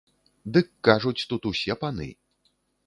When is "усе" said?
1.53-1.73